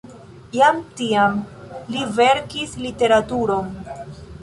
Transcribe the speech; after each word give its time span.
Jam 0.59 0.79
tiam 1.01 1.37
li 1.93 2.09
verkis 2.19 2.77
literaturon. 2.89 3.73